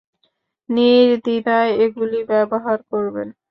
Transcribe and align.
নির্দ্বিধায় 0.69 1.71
এগুলি 1.85 2.19
ব্যবহার 2.31 2.77
করবেন। 2.91 3.27